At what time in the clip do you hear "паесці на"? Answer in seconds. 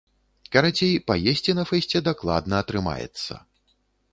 1.11-1.65